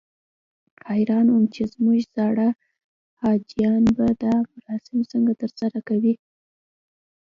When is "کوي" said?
5.89-6.13